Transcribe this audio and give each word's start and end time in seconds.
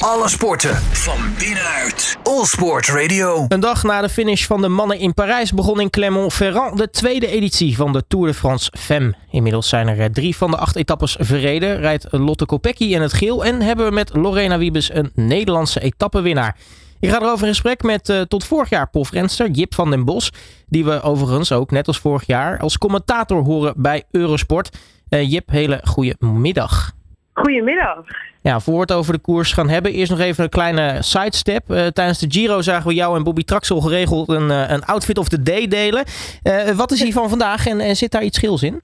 Alle 0.00 0.28
sporten 0.28 0.76
van 0.76 1.18
binnenuit. 1.38 2.18
All 2.22 2.44
Sport 2.44 2.88
Radio. 2.88 3.44
Een 3.48 3.60
dag 3.60 3.82
na 3.82 4.00
de 4.00 4.08
finish 4.08 4.46
van 4.46 4.60
de 4.60 4.68
mannen 4.68 4.98
in 4.98 5.14
Parijs 5.14 5.52
begon 5.52 5.80
in 5.80 5.90
Clermont-Ferrand 5.90 6.78
de 6.78 6.90
tweede 6.90 7.26
editie 7.26 7.76
van 7.76 7.92
de 7.92 8.04
Tour 8.08 8.26
de 8.26 8.34
France 8.34 8.72
Femme. 8.78 9.14
Inmiddels 9.30 9.68
zijn 9.68 9.88
er 9.88 10.00
eh, 10.00 10.06
drie 10.06 10.36
van 10.36 10.50
de 10.50 10.56
acht 10.56 10.76
etappes 10.76 11.16
verreden. 11.18 11.76
Rijdt 11.76 12.06
Lotte 12.10 12.46
Kopecky 12.46 12.84
in 12.84 13.02
het 13.02 13.12
geel 13.12 13.44
en 13.44 13.62
hebben 13.62 13.86
we 13.86 13.92
met 13.92 14.14
Lorena 14.14 14.58
Wiebes 14.58 14.94
een 14.94 15.10
Nederlandse 15.14 15.80
etappenwinnaar. 15.80 16.56
Ik 17.00 17.10
ga 17.10 17.20
erover 17.20 17.46
in 17.46 17.52
gesprek 17.52 17.82
met 17.82 18.08
uh, 18.08 18.20
tot 18.20 18.44
vorig 18.44 18.68
jaar 18.68 18.90
profrenster 18.90 19.50
Jip 19.50 19.74
van 19.74 19.90
den 19.90 20.04
Bos. 20.04 20.32
Die 20.66 20.84
we 20.84 21.02
overigens 21.02 21.52
ook, 21.52 21.70
net 21.70 21.86
als 21.86 21.98
vorig 21.98 22.26
jaar, 22.26 22.58
als 22.58 22.78
commentator 22.78 23.42
horen 23.42 23.74
bij 23.76 24.04
Eurosport. 24.10 24.76
Uh, 25.08 25.30
Jip, 25.30 25.50
hele 25.50 25.80
goede 25.84 26.16
middag. 26.18 26.89
Goedemiddag. 27.40 28.04
Ja, 28.42 28.60
voor 28.60 28.74
we 28.74 28.80
het 28.80 28.92
over 28.92 29.12
de 29.12 29.18
koers 29.18 29.52
gaan 29.52 29.68
hebben, 29.68 29.92
eerst 29.92 30.10
nog 30.10 30.20
even 30.20 30.44
een 30.44 30.50
kleine 30.50 31.02
sidestep. 31.02 31.62
Uh, 31.68 31.86
tijdens 31.86 32.18
de 32.18 32.30
Giro 32.30 32.60
zagen 32.60 32.88
we 32.88 32.94
jou 32.94 33.16
en 33.16 33.22
Bobby 33.22 33.42
Traxel 33.42 33.80
geregeld 33.80 34.28
een, 34.28 34.48
uh, 34.48 34.70
een 34.70 34.84
outfit 34.84 35.18
of 35.18 35.28
the 35.28 35.42
day 35.42 35.68
delen. 35.68 36.04
Uh, 36.42 36.70
wat 36.70 36.90
is 36.90 37.00
die 37.00 37.12
van 37.12 37.28
vandaag 37.28 37.66
en, 37.66 37.80
en 37.80 37.96
zit 37.96 38.10
daar 38.10 38.22
iets 38.22 38.36
schils 38.36 38.62
in? 38.62 38.80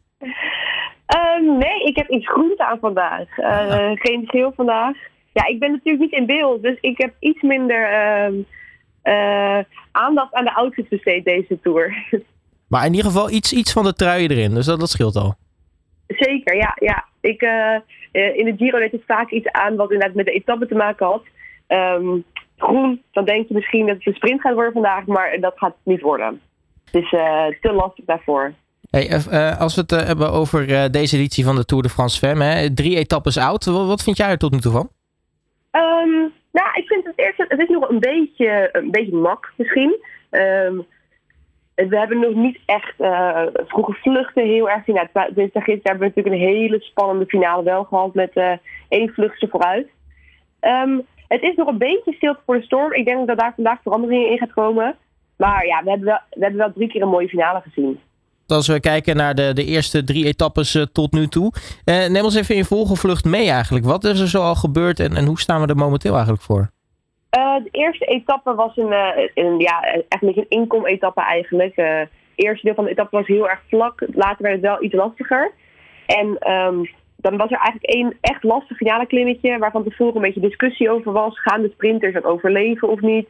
Ehm, 1.06 1.58
nee, 1.58 1.84
ik 1.84 1.96
heb 1.96 2.08
iets 2.08 2.28
groens 2.28 2.58
aan 2.58 2.78
vandaag. 2.80 3.38
Ah. 3.38 3.90
Geen 3.94 4.24
geel 4.26 4.52
vandaag. 4.56 4.96
Ja, 5.32 5.46
ik 5.46 5.58
ben 5.58 5.70
natuurlijk 5.70 6.04
niet 6.04 6.20
in 6.20 6.26
beeld, 6.26 6.62
dus 6.62 6.78
ik 6.80 6.98
heb 6.98 7.12
iets 7.18 7.42
minder 7.42 7.90
ehm, 7.90 9.62
aandacht 9.92 10.34
aan 10.34 10.44
de 10.44 10.54
outfit 10.54 10.88
besteed 10.88 11.24
deze 11.24 11.58
tour. 11.62 11.94
Maar 12.68 12.84
in 12.86 12.94
ieder 12.94 13.10
geval 13.10 13.30
iets, 13.30 13.52
iets 13.52 13.72
van 13.72 13.84
de 13.84 13.92
trui 13.92 14.26
erin, 14.26 14.54
dus 14.54 14.66
dat, 14.66 14.80
dat 14.80 14.90
scheelt 14.90 15.16
al. 15.16 15.34
Zeker, 16.06 16.56
ja. 16.56 16.76
ja. 16.80 17.04
Ik, 17.26 17.42
uh, 17.42 17.76
in 18.12 18.44
de 18.44 18.54
Giro 18.56 18.78
deed 18.78 18.92
het 18.92 19.02
vaak 19.06 19.30
iets 19.30 19.48
aan 19.48 19.76
wat 19.76 19.90
inderdaad 19.90 20.16
met 20.16 20.26
de 20.26 20.32
etappe 20.32 20.66
te 20.66 20.74
maken 20.74 21.06
had. 21.06 21.22
Um, 21.68 22.24
groen, 22.56 23.02
dan 23.12 23.24
denk 23.24 23.48
je 23.48 23.54
misschien 23.54 23.86
dat 23.86 23.96
het 23.96 24.06
een 24.06 24.14
sprint 24.14 24.40
gaat 24.40 24.54
worden 24.54 24.72
vandaag, 24.72 25.06
maar 25.06 25.40
dat 25.40 25.52
gaat 25.56 25.74
het 25.74 25.92
niet 25.92 26.00
worden. 26.00 26.40
Het 26.84 26.94
is 26.94 27.12
uh, 27.12 27.44
te 27.60 27.72
lastig 27.72 28.04
daarvoor. 28.04 28.52
Hey, 28.90 29.10
als 29.58 29.74
we 29.74 29.80
het 29.80 29.90
hebben 29.90 30.30
over 30.30 30.90
deze 30.92 31.16
editie 31.16 31.44
van 31.44 31.56
de 31.56 31.64
Tour 31.64 31.82
de 31.82 31.88
France 31.88 32.18
Femme, 32.18 32.72
drie 32.74 32.96
etappes 32.96 33.38
oud. 33.38 33.64
Wat 33.64 34.02
vind 34.02 34.16
jij 34.16 34.28
er 34.28 34.38
tot 34.38 34.52
nu 34.52 34.58
toe 34.58 34.72
van? 34.72 34.88
Um, 35.72 36.32
nou, 36.52 36.68
ik 36.74 36.86
vind 36.86 37.04
het 37.04 37.18
eerst, 37.18 37.38
het 37.38 37.60
is 37.60 37.68
nog 37.68 37.88
een 37.88 37.98
beetje, 37.98 38.68
een 38.72 38.90
beetje 38.90 39.16
mak 39.16 39.52
misschien. 39.56 39.96
Um, 40.30 40.86
we 41.76 41.98
hebben 41.98 42.20
nog 42.20 42.34
niet 42.34 42.58
echt 42.66 42.94
uh, 42.98 43.42
vroege 43.66 43.92
vluchten 43.92 44.44
heel 44.44 44.70
erg 44.70 44.84
gezien. 44.84 45.08
Nou, 45.12 45.28
gisteren 45.34 45.80
hebben 45.82 46.08
we 46.08 46.12
natuurlijk 46.14 46.36
een 46.36 46.54
hele 46.54 46.80
spannende 46.80 47.26
finale 47.26 47.62
wel 47.62 47.84
gehad 47.84 48.14
met 48.14 48.30
uh, 48.34 48.52
één 48.88 49.08
vluchtje 49.08 49.48
vooruit. 49.48 49.86
Um, 50.60 51.06
het 51.28 51.42
is 51.42 51.54
nog 51.56 51.68
een 51.68 51.78
beetje 51.78 52.12
stilte 52.12 52.40
voor 52.46 52.56
de 52.56 52.62
storm. 52.62 52.92
Ik 52.92 53.04
denk 53.04 53.26
dat 53.26 53.38
daar 53.38 53.52
vandaag 53.54 53.78
veranderingen 53.82 54.30
in 54.30 54.38
gaat 54.38 54.52
komen. 54.52 54.96
Maar 55.36 55.66
ja, 55.66 55.82
we 55.82 55.90
hebben 55.90 56.06
wel, 56.06 56.20
we 56.30 56.40
hebben 56.40 56.58
wel 56.58 56.72
drie 56.72 56.88
keer 56.88 57.02
een 57.02 57.08
mooie 57.08 57.28
finale 57.28 57.60
gezien. 57.60 58.00
Als 58.46 58.68
we 58.68 58.80
kijken 58.80 59.16
naar 59.16 59.34
de, 59.34 59.52
de 59.52 59.64
eerste 59.64 60.04
drie 60.04 60.26
etappes 60.26 60.74
uh, 60.74 60.82
tot 60.82 61.12
nu 61.12 61.26
toe. 61.26 61.52
neem 61.84 62.24
ons 62.24 62.34
even 62.34 62.54
in 62.54 62.64
volgevlucht 62.64 63.24
mee 63.24 63.50
eigenlijk. 63.50 63.84
Wat 63.84 64.04
is 64.04 64.20
er 64.20 64.28
zo 64.28 64.42
al 64.42 64.54
gebeurd 64.54 65.00
en, 65.00 65.16
en 65.16 65.26
hoe 65.26 65.40
staan 65.40 65.60
we 65.60 65.66
er 65.66 65.76
momenteel 65.76 66.12
eigenlijk 66.12 66.42
voor? 66.42 66.70
Uh, 67.30 67.56
de 67.62 67.68
eerste 67.70 68.04
etappe 68.04 68.54
was 68.54 68.76
een, 68.76 68.92
uh, 68.92 69.28
een 69.34 69.58
ja, 69.58 69.82
echt 69.82 70.22
een 70.22 70.28
beetje 70.28 70.46
een 70.48 70.58
inkom-etappe 70.58 71.20
eigenlijk. 71.20 71.76
Uh, 71.76 71.98
het 71.98 72.08
eerste 72.34 72.64
deel 72.64 72.74
van 72.74 72.84
de 72.84 72.90
etappe 72.90 73.16
was 73.16 73.26
heel 73.26 73.48
erg 73.48 73.62
vlak. 73.68 74.00
Later 74.12 74.42
werd 74.42 74.54
het 74.54 74.64
wel 74.64 74.82
iets 74.82 74.94
lastiger. 74.94 75.52
En 76.06 76.50
um, 76.52 76.90
dan 77.16 77.36
was 77.36 77.50
er 77.50 77.58
eigenlijk 77.58 77.94
één 77.94 78.16
echt 78.20 78.42
lastig 78.42 78.76
finale 78.76 79.06
klimmetje... 79.06 79.58
waar 79.58 79.70
van 79.70 79.84
tevoren 79.84 80.16
een 80.16 80.22
beetje 80.22 80.40
discussie 80.40 80.90
over 80.90 81.12
was. 81.12 81.40
Gaan 81.40 81.62
de 81.62 81.70
sprinters 81.70 82.14
het 82.14 82.24
overleven 82.24 82.88
of 82.88 83.00
niet? 83.00 83.28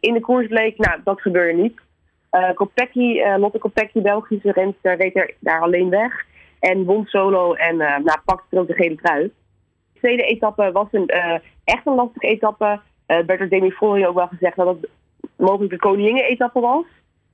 in 0.00 0.14
de 0.14 0.20
koers 0.20 0.46
bleek, 0.46 0.78
nou, 0.78 1.00
dat 1.04 1.20
gebeurde 1.20 1.62
niet. 1.62 1.80
Kopecky, 2.54 3.20
Lotte 3.36 3.58
Kopecky, 3.58 4.00
Belgische 4.00 4.52
renster, 4.52 4.96
reed 4.96 5.16
er 5.16 5.34
daar 5.38 5.60
alleen 5.60 5.90
weg. 5.90 6.24
En 6.60 6.84
won 6.84 7.04
solo 7.06 7.52
en 7.52 7.76
nou, 7.76 8.18
pakte 8.24 8.56
er 8.56 8.58
ook 8.58 8.66
de 8.66 8.74
gele 8.74 8.96
trui. 8.96 9.22
De 9.92 9.98
tweede 9.98 10.22
etappe 10.22 10.72
was 10.72 10.88
een, 10.90 11.06
echt 11.64 11.86
een 11.86 11.94
lastige 11.94 12.26
etappe 12.26 12.80
werd 13.06 13.38
door 13.38 13.48
Demi 13.48 13.74
ook 14.06 14.14
wel 14.14 14.26
gezegd 14.26 14.56
dat 14.56 14.66
het 14.66 14.90
mogelijk 15.36 15.70
de 15.70 15.78
koningin-etappe 15.78 16.60
was. 16.60 16.84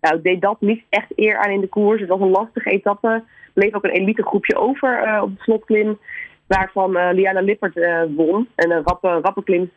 Nou, 0.00 0.22
deed 0.22 0.40
dat 0.40 0.60
niet 0.60 0.84
echt 0.88 1.18
eer 1.18 1.38
aan 1.38 1.50
in 1.50 1.60
de 1.60 1.68
koers. 1.68 2.00
Het 2.00 2.08
was 2.08 2.20
een 2.20 2.30
lastige 2.30 2.70
etappe. 2.70 3.22
Bleef 3.54 3.74
ook 3.74 3.84
een 3.84 3.90
elite 3.90 4.22
groepje 4.22 4.56
over 4.56 5.06
uh, 5.06 5.22
op 5.22 5.36
de 5.36 5.42
slotklim. 5.42 5.98
Waarvan 6.46 6.96
uh, 6.96 7.08
Liana 7.12 7.40
Lippert 7.40 7.74
won. 8.16 8.48
En 8.54 8.70
een 8.70 8.82
rappe, 8.84 9.20
rappe 9.22 9.68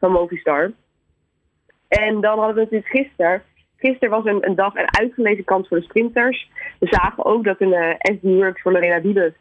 van 0.00 0.12
Movistar. 0.12 0.72
En 1.88 2.20
dan 2.20 2.38
hadden 2.38 2.54
we 2.54 2.60
natuurlijk 2.60 2.90
gisteren. 2.90 3.42
Gisteren 3.76 4.10
was 4.10 4.24
een, 4.24 4.46
een 4.46 4.54
dag 4.54 4.74
een 4.74 4.98
uitgelezen 4.98 5.44
kans 5.44 5.68
voor 5.68 5.78
de 5.78 5.84
sprinters. 5.84 6.50
We 6.78 6.86
zagen 6.86 7.24
ook 7.24 7.44
dat 7.44 7.60
een 7.60 7.96
SD 7.98 8.22
Works 8.22 8.62
voor 8.62 8.72
Lorena 8.72 9.00
Wiebes 9.00 9.32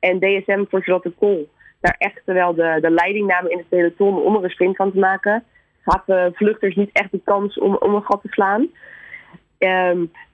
en 0.00 0.18
DSM 0.18 0.64
voor 0.68 0.82
Charlotte 0.82 1.10
Kool 1.10 1.48
daar 1.80 1.94
echt 1.98 2.22
wel 2.24 2.54
de, 2.54 2.78
de 2.80 2.90
leiding 2.90 3.26
namen 3.26 3.50
in 3.50 3.58
het 3.58 3.68
peloton 3.68 4.22
om 4.22 4.36
er 4.36 4.44
een 4.44 4.50
sprint 4.50 4.76
van 4.76 4.92
te 4.92 4.98
maken. 4.98 5.44
Hadden 5.84 6.34
vluchters 6.34 6.74
niet 6.74 6.90
echt 6.92 7.10
de 7.10 7.20
kans 7.24 7.58
om, 7.58 7.74
om 7.74 7.94
een 7.94 8.04
gat 8.04 8.22
te 8.22 8.28
slaan. 8.28 8.68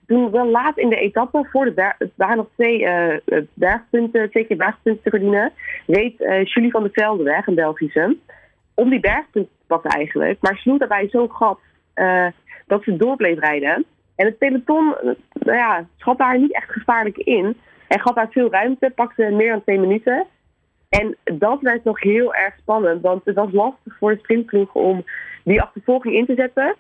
Toen 0.07 0.31
wel 0.31 0.47
laat 0.47 0.79
in 0.79 0.89
de 0.89 0.97
etappe, 0.97 1.49
voor 1.51 1.65
de 1.65 1.73
berg, 1.73 1.97
waren 2.15 2.37
nog 2.37 2.47
twee 2.55 2.81
uh, 2.81 3.43
bergpunten, 3.55 4.31
twee 4.31 4.45
keer 4.45 4.57
bergpunten 4.57 5.03
te 5.03 5.11
verdienen, 5.11 5.53
reed 5.87 6.21
uh, 6.21 6.45
Julie 6.45 6.71
van 6.71 6.83
der 6.83 6.93
Velde 6.93 7.23
weg, 7.23 7.47
een 7.47 7.55
Belgische, 7.55 8.17
om 8.75 8.91
die 8.91 9.01
bergpunten 9.01 9.53
te 9.59 9.67
pakken 9.67 9.91
eigenlijk. 9.91 10.39
Maar 10.41 10.57
sloeg 10.57 10.79
daarbij 10.79 11.09
zo'n 11.09 11.33
gat 11.33 11.59
dat 12.67 12.83
ze 12.83 12.97
door 12.97 13.17
bleef 13.17 13.39
rijden. 13.39 13.84
En 14.17 14.27
het 14.27 14.39
peloton 14.39 14.95
nou 15.33 15.57
ja, 15.57 15.87
schat 15.97 16.19
daar 16.19 16.39
niet 16.39 16.55
echt 16.55 16.71
gevaarlijk 16.71 17.17
in. 17.17 17.57
En 17.89 18.01
gaf 18.01 18.15
daar 18.15 18.31
veel 18.31 18.51
ruimte, 18.51 18.93
pakte 18.95 19.31
meer 19.31 19.51
dan 19.51 19.63
twee 19.63 19.78
minuten. 19.78 20.27
En 20.89 21.17
dat 21.25 21.61
werd 21.61 21.84
nog 21.84 22.01
heel 22.01 22.34
erg 22.34 22.55
spannend, 22.59 23.03
want 23.03 23.25
het 23.25 23.34
was 23.34 23.53
lastig 23.53 23.97
voor 23.99 24.11
de 24.11 24.19
sprintploeg 24.19 24.75
om 24.75 25.05
die 25.53 25.62
achtervolging 25.62 26.15
in 26.15 26.27
te 26.27 26.34
zetten. 26.34 26.77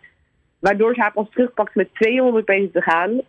Waardoor 0.58 0.94
ze 0.94 1.00
haar 1.00 1.12
pas 1.12 1.30
terugpakte 1.30 1.78
met 1.78 1.94
200 1.94 2.46
meter 2.48 2.70
te 2.70 2.90
gaan. 2.90 3.20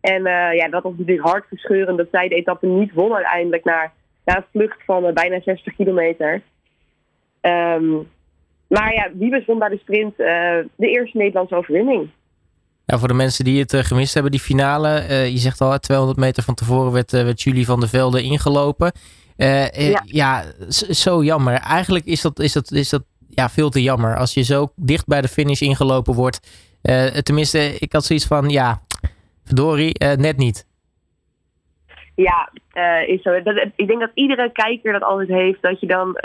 En 0.00 0.26
uh, 0.26 0.54
ja, 0.54 0.68
dat 0.68 0.82
was 0.82 0.92
natuurlijk 0.96 1.28
hartverscheurend 1.28 1.98
dat 1.98 2.08
zij 2.10 2.28
de 2.28 2.34
etappe 2.34 2.66
niet 2.66 2.92
won 2.92 3.14
uiteindelijk 3.14 3.64
naar, 3.64 3.92
naar 4.24 4.36
een 4.36 4.44
vlucht 4.52 4.84
van 4.84 5.06
uh, 5.06 5.12
bijna 5.12 5.40
60 5.40 5.74
kilometer. 5.76 6.42
Um, 7.40 8.08
maar 8.66 8.94
ja, 8.94 9.10
Wiebes 9.14 9.44
won 9.46 9.58
bij 9.58 9.68
de 9.68 9.78
sprint 9.78 10.12
uh, 10.12 10.26
de 10.76 10.88
eerste 10.88 11.16
Nederlandse 11.16 11.54
overwinning. 11.54 12.10
Ja, 12.84 12.98
voor 12.98 13.08
de 13.08 13.14
mensen 13.14 13.44
die 13.44 13.60
het 13.60 13.76
gemist 13.76 14.14
hebben, 14.14 14.32
die 14.32 14.40
finale. 14.40 15.04
je 15.30 15.38
zegt 15.38 15.60
al, 15.60 15.78
200 15.78 16.18
meter 16.18 16.42
van 16.42 16.54
tevoren 16.54 16.92
werd, 16.92 17.10
werd 17.10 17.42
Julie 17.42 17.66
van 17.66 17.80
der 17.80 17.88
Velde 17.88 18.22
ingelopen. 18.22 18.92
Ja. 19.36 20.02
ja, 20.04 20.44
zo 20.90 21.24
jammer. 21.24 21.54
Eigenlijk 21.54 22.04
is 22.04 22.20
dat, 22.20 22.38
is, 22.38 22.52
dat, 22.52 22.72
is 22.72 22.88
dat 22.88 23.04
ja, 23.36 23.48
veel 23.48 23.70
te 23.70 23.82
jammer. 23.82 24.16
Als 24.16 24.34
je 24.34 24.42
zo 24.42 24.68
dicht 24.76 25.06
bij 25.06 25.20
de 25.20 25.28
finish 25.28 25.60
ingelopen 25.60 26.14
wordt. 26.14 26.40
Uh, 26.82 27.06
tenminste, 27.06 27.58
ik 27.78 27.92
had 27.92 28.04
zoiets 28.04 28.26
van, 28.26 28.48
ja, 28.48 28.80
verdorie, 29.44 30.04
uh, 30.04 30.12
net 30.12 30.36
niet. 30.36 30.66
Ja, 32.14 32.50
is 33.06 33.22
zo. 33.22 33.32
Ik 33.76 33.86
denk 33.86 34.00
dat 34.00 34.10
iedere 34.14 34.52
kijker 34.52 34.92
dat 34.92 35.02
altijd 35.02 35.28
heeft. 35.28 35.62
Dat 35.62 35.80
je 35.80 35.86
dan, 35.86 36.18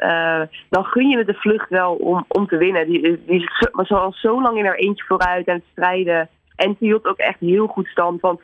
dan 0.69 0.83
gun 0.83 1.09
je 1.09 1.17
het 1.17 1.27
de 1.27 1.33
vlucht 1.33 1.69
wel 1.69 1.95
om, 1.95 2.25
om 2.27 2.47
te 2.47 2.57
winnen. 2.57 2.87
Die, 2.87 3.23
die 3.27 3.49
was 3.71 3.91
al 3.91 4.13
zo 4.13 4.41
lang 4.41 4.57
in 4.57 4.65
haar 4.65 4.75
eentje 4.75 5.03
vooruit 5.07 5.47
aan 5.47 5.55
het 5.55 5.63
strijden. 5.71 6.29
En 6.55 6.75
die 6.79 6.87
hield 6.87 7.05
ook 7.05 7.17
echt 7.17 7.39
heel 7.39 7.67
goed 7.67 7.87
stand. 7.87 8.21
Want 8.21 8.41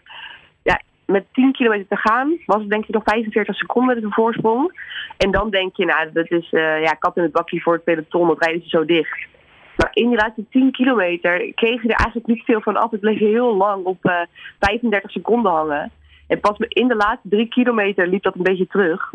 met 1.07 1.25
10 1.33 1.51
kilometer 1.51 1.87
te 1.87 2.09
gaan 2.09 2.37
was 2.45 2.59
het 2.59 2.69
denk 2.69 2.85
ik 2.85 2.93
nog 2.93 3.03
45 3.05 3.55
seconden 3.55 4.01
de 4.01 4.07
voorsprong. 4.09 4.81
En 5.17 5.31
dan 5.31 5.49
denk 5.49 5.75
je, 5.75 5.85
nou, 5.85 6.11
dat 6.13 6.31
is 6.31 6.51
uh, 6.51 6.81
ja, 6.81 6.91
kat 6.91 7.17
in 7.17 7.23
het 7.23 7.31
bakje 7.31 7.61
voor 7.61 7.73
het 7.73 7.83
peloton, 7.83 8.27
dat 8.27 8.43
rijden 8.43 8.61
ze 8.61 8.69
zo 8.69 8.85
dicht. 8.85 9.27
Maar 9.75 9.89
in 9.93 10.09
die 10.09 10.17
laatste 10.17 10.45
10 10.49 10.71
kilometer 10.71 11.53
kreeg 11.53 11.81
je 11.81 11.89
er 11.89 12.03
eigenlijk 12.03 12.27
niet 12.27 12.43
veel 12.43 12.61
van 12.61 12.77
af. 12.77 12.91
Het 12.91 12.99
bleef 12.99 13.19
heel 13.19 13.55
lang 13.55 13.85
op 13.85 14.05
uh, 14.05 14.21
eh, 14.21 14.27
35 14.59 15.11
seconden 15.11 15.51
hangen. 15.51 15.91
En 16.27 16.39
pas 16.39 16.57
in 16.57 16.87
de 16.87 16.95
laatste 16.95 17.29
drie 17.29 17.47
kilometer 17.47 18.07
liep 18.07 18.23
dat 18.23 18.35
een 18.35 18.43
beetje 18.43 18.67
terug. 18.67 19.11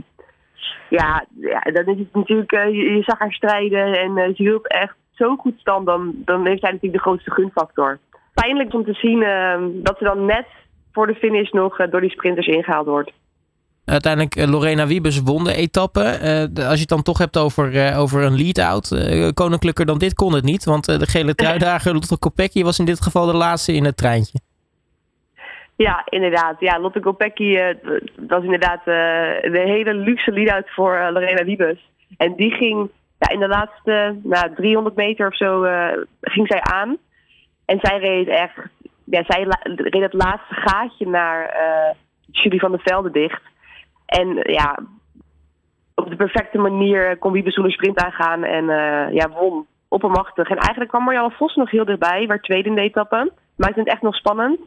Ja, 0.89 1.25
ja 1.41 1.61
dan 1.61 1.87
is 1.87 1.99
het 1.99 2.15
natuurlijk, 2.15 2.53
uh, 2.53 2.67
je, 2.67 3.03
zag 3.03 3.19
haar 3.19 3.33
strijden 3.33 3.99
en 3.99 4.35
ze 4.35 4.43
hield 4.43 4.69
echt 4.69 4.97
zo 5.11 5.37
goed 5.37 5.59
stand. 5.59 5.87
Dan, 5.87 6.13
dan 6.25 6.47
heeft 6.47 6.61
zij 6.61 6.71
natuurlijk 6.71 7.03
de 7.03 7.09
grootste 7.09 7.31
gunfactor. 7.31 7.99
Pijnlijk 8.35 8.75
om 8.75 8.85
te 8.85 8.95
zien 8.95 9.21
dat 9.83 9.99
ze 9.99 10.05
dan 10.05 10.25
net 10.25 10.47
voor 10.93 11.07
de 11.07 11.15
finish 11.15 11.51
nog 11.51 11.79
eh, 11.79 11.91
door 11.91 12.01
die 12.01 12.11
sprinters 12.11 12.47
ingehaald 12.47 12.87
wordt. 12.87 13.13
Uiteindelijk 13.85 14.37
uh, 14.37 14.47
Lorena 14.47 14.87
Wiebes 14.87 15.23
won 15.23 15.45
de 15.45 15.55
etappe. 15.55 16.01
Uh, 16.01 16.67
als 16.67 16.75
je 16.75 16.81
het 16.81 16.89
dan 16.89 17.03
toch 17.03 17.19
hebt 17.19 17.39
over, 17.39 17.97
over 17.97 18.23
een 18.23 18.37
lead-out. 18.37 18.89
koninklijker 19.35 19.87
dan 19.87 19.99
dit 19.99 20.15
kon 20.15 20.35
het 20.35 20.45
niet. 20.45 20.65
Want 20.65 20.85
de 20.85 21.07
gele 21.07 21.35
truidager 21.35 21.93
Lotte 21.99 22.19
Kopecky 22.19 22.63
was 22.63 22.79
in 22.79 22.85
dit 22.85 23.03
geval 23.03 23.27
de 23.27 23.35
laatste 23.37 23.73
in 23.73 23.85
het 23.85 23.97
treintje. 23.97 24.39
Ja, 25.77 26.03
inderdaad. 26.09 26.61
Ja, 26.61 26.81
Lotte 26.81 27.01
Kopecky 27.01 27.59
was 28.29 28.45
inderdaad 28.45 28.81
een 28.87 29.69
hele 29.69 29.95
luxe 29.95 30.33
lead-out 30.33 30.71
voor 30.71 31.11
Lorena 31.13 31.45
Wiebes. 31.45 31.91
En 32.17 32.35
die 32.37 32.51
ging 32.51 32.91
ja, 33.19 33.29
in 33.29 33.41
de 33.41 33.49
laatste 33.49 34.17
nou, 34.23 34.55
300 34.55 34.97
meter 34.97 35.27
of 35.27 35.37
zo 35.37 35.67
ging 36.21 36.47
zij 36.47 36.61
aan. 36.61 36.99
En 37.65 37.79
zij 37.81 37.99
reed 37.99 38.29
echt, 38.29 38.57
ja, 39.05 39.23
zij 39.27 39.47
reed 39.65 40.03
het 40.03 40.13
laatste 40.13 40.55
gaatje 40.55 41.09
naar 41.09 41.55
Julie 42.31 42.61
van 42.61 42.71
der 42.71 42.81
Velde 42.81 43.11
dicht. 43.11 43.43
En 44.07 44.41
ja, 44.43 44.79
op 45.95 46.11
de 46.11 46.17
perfecte 46.17 46.59
manier 46.59 47.17
kon 47.19 47.33
Wiebe 47.33 47.63
een 47.63 47.71
sprint 47.71 47.99
aangaan 47.99 48.45
en 48.45 48.65
ja, 49.15 49.29
won 49.29 49.67
oppermachtig. 49.89 50.49
En 50.49 50.57
eigenlijk 50.57 50.91
kwam 50.91 51.05
Marjane 51.05 51.31
Vos 51.31 51.55
nog 51.55 51.71
heel 51.71 51.85
dichtbij, 51.85 52.27
waar 52.27 52.41
tweede 52.41 52.69
in 52.69 52.75
de 52.75 52.81
etappe. 52.81 53.33
Maakt 53.57 53.77
het 53.77 53.89
echt 53.89 54.03
nog 54.03 54.15
spannend. 54.15 54.59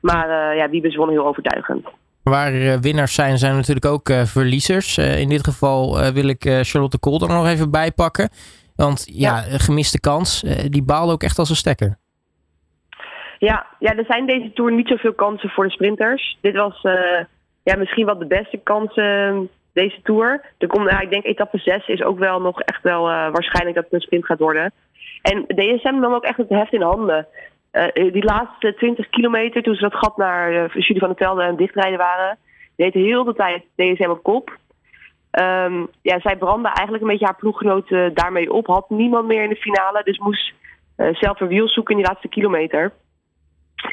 Maar 0.00 0.28
uh, 0.28 0.56
ja, 0.56 0.68
Wiebes 0.68 0.96
won 0.96 1.10
heel 1.10 1.26
overtuigend. 1.26 1.86
Waar 2.22 2.52
uh, 2.52 2.74
winnaars 2.74 3.14
zijn, 3.14 3.38
zijn 3.38 3.54
natuurlijk 3.54 3.86
ook 3.86 4.10
verliezers. 4.26 4.98
in 4.98 5.28
dit 5.28 5.44
geval 5.44 6.12
wil 6.12 6.28
ik 6.28 6.42
Charlotte 6.62 6.98
Kool 6.98 7.20
er 7.20 7.28
nog 7.28 7.46
even 7.46 7.70
bij 7.70 7.92
pakken. 7.92 8.28
Want 8.76 9.04
ja, 9.12 9.36
ja. 9.36 9.58
gemiste 9.58 10.00
kans, 10.00 10.44
die 10.68 10.82
baalde 10.82 11.12
ook 11.12 11.22
echt 11.22 11.38
als 11.38 11.50
een 11.50 11.56
stekker. 11.56 11.98
Ja, 13.38 13.66
ja, 13.78 13.96
er 13.96 14.04
zijn 14.08 14.26
deze 14.26 14.52
Tour 14.52 14.72
niet 14.72 14.88
zoveel 14.88 15.12
kansen 15.12 15.50
voor 15.50 15.64
de 15.64 15.70
sprinters. 15.70 16.38
Dit 16.40 16.56
was 16.56 16.80
ja, 17.62 17.76
misschien 17.76 18.06
wel 18.06 18.18
de 18.18 18.26
beste 18.26 18.56
kansen 18.56 19.48
deze 19.72 20.02
Tour. 20.02 20.44
Er 20.58 20.66
komt, 20.66 20.90
ik 20.90 21.10
denk 21.10 21.24
etappe 21.24 21.58
6 21.58 21.88
is 21.88 22.02
ook 22.02 22.18
wel 22.18 22.40
nog 22.40 22.60
echt 22.60 22.82
wel 22.82 23.02
waarschijnlijk 23.02 23.74
dat 23.74 23.84
het 23.84 23.92
een 23.92 24.00
sprint 24.00 24.26
gaat 24.26 24.38
worden. 24.38 24.72
En 25.22 25.44
DSM 25.46 25.98
nam 25.98 26.14
ook 26.14 26.24
echt 26.24 26.36
het 26.36 26.48
heft 26.48 26.72
in 26.72 26.82
handen. 26.82 27.26
Uh, 27.72 28.12
die 28.12 28.24
laatste 28.24 28.74
20 28.74 29.08
kilometer, 29.08 29.62
toen 29.62 29.74
ze 29.74 29.80
dat 29.80 29.94
gat 29.94 30.16
naar 30.16 30.52
uh, 30.52 30.74
Julie 30.74 30.98
van 30.98 31.08
der 31.08 31.26
Velde 31.26 31.42
en 31.42 31.56
dichtrijden 31.56 31.98
waren, 31.98 32.38
deed 32.76 32.94
heel 32.94 33.24
de 33.24 33.34
tijd 33.34 33.64
DSM 33.76 34.10
op 34.10 34.22
kop. 34.22 34.56
Um, 35.30 35.88
ja, 36.02 36.20
zij 36.20 36.36
brandde 36.36 36.68
eigenlijk 36.68 37.02
een 37.02 37.10
beetje 37.10 37.24
haar 37.24 37.36
ploeggenoten 37.36 38.14
daarmee 38.14 38.52
op. 38.52 38.66
Had 38.66 38.90
niemand 38.90 39.26
meer 39.26 39.42
in 39.42 39.48
de 39.48 39.56
finale, 39.56 40.02
dus 40.04 40.18
moest 40.18 40.52
zelf 40.96 41.40
een 41.40 41.48
wiel 41.48 41.68
zoeken 41.68 41.94
in 41.94 42.00
die 42.00 42.10
laatste 42.10 42.28
kilometer. 42.28 42.92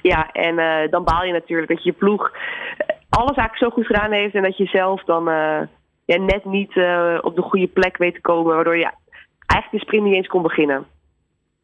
Ja, 0.07 0.31
en 0.31 0.56
dan 0.90 1.04
baal 1.04 1.24
je 1.24 1.31
natuurlijk 1.34 1.69
dat 1.69 1.84
je 1.84 1.92
ploeg 1.92 2.31
alles 3.10 3.38
eigenlijk 3.38 3.57
zo 3.57 3.69
goed 3.69 3.86
gedaan 3.86 4.12
heeft 4.12 4.36
en 4.36 4.44
dat 4.44 4.57
je 4.57 4.66
zelf 4.66 5.04
dan 5.04 5.24
ja, 6.06 6.18
net 6.18 6.46
niet 6.46 6.69
op 7.22 7.36
de 7.36 7.42
goede 7.42 7.68
plek 7.68 7.98
weet 7.98 8.13
te 8.13 8.22
komen, 8.22 8.56
waardoor 8.56 8.78
je 8.78 8.92
eigenlijk 9.46 9.72
de 9.72 9.80
sprint 9.80 10.04
niet 10.04 10.13
eens 10.13 10.28
kon 10.28 10.42
beginnen. 10.42 10.86